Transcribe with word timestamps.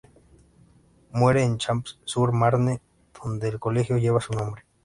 Muere 1.11 1.43
en 1.43 1.59
Champs-sur-Marne, 1.59 2.81
donde 3.23 3.49
el 3.49 3.59
colegio 3.59 3.99
lleva 3.99 4.19
su 4.19 4.33
nombre. 4.33 4.63